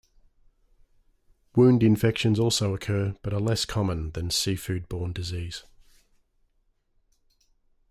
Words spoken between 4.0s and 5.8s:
than seafood-borne disease.